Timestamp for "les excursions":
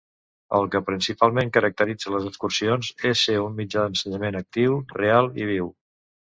2.15-2.91